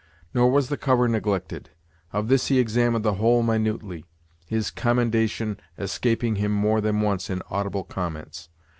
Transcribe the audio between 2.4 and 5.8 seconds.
he examined the whole minutely, his commendation